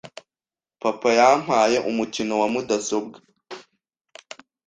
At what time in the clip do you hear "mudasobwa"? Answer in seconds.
2.53-3.17